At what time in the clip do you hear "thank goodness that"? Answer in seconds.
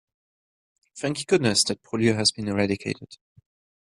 0.97-1.83